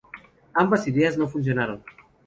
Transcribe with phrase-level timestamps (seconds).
[0.55, 1.83] Ambas ideas no funcionaron.